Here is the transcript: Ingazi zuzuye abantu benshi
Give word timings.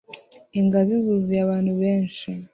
Ingazi 0.59 0.95
zuzuye 1.03 1.41
abantu 1.43 1.71
benshi 1.81 2.27